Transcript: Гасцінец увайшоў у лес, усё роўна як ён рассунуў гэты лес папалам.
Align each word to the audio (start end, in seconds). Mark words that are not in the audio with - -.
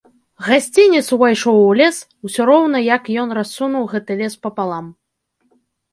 Гасцінец 0.45 1.01
увайшоў 1.17 1.59
у 1.65 1.67
лес, 1.81 1.97
усё 2.27 2.41
роўна 2.51 2.77
як 2.95 3.03
ён 3.25 3.29
рассунуў 3.41 3.83
гэты 3.95 4.11
лес 4.23 4.33
папалам. 4.47 4.85